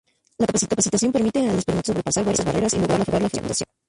La 0.39 0.47
capacitación 0.47 1.11
permite 1.11 1.37
al 1.47 1.59
espermatozoide 1.59 1.85
sobrepasar 1.85 2.25
varias 2.25 2.43
barreras 2.45 2.73
y 2.73 2.79
lograr 2.79 2.97
la 2.97 3.05
fecundación. 3.29 3.69